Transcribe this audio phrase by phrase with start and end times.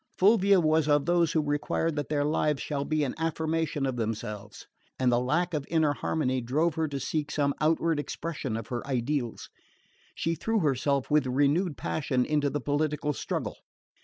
[0.17, 4.65] Fulvia was of those who require that their lives shall be an affirmation of themselves;
[4.97, 8.81] and the lack of inner harmony drove her to seek some outward expression of her
[8.87, 9.51] ideals.
[10.15, 13.57] She threw herself with renewed passion into the political struggle.